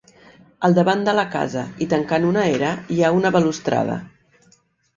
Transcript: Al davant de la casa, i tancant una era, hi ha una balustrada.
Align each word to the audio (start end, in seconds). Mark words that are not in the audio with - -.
Al 0.67 0.77
davant 0.77 1.03
de 1.07 1.13
la 1.17 1.25
casa, 1.35 1.65
i 1.85 1.89
tancant 1.93 2.27
una 2.31 2.47
era, 2.55 2.73
hi 2.95 2.99
ha 3.03 3.13
una 3.21 3.35
balustrada. 3.39 4.03